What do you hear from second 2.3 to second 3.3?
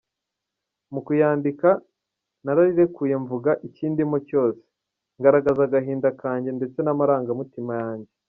narirekuye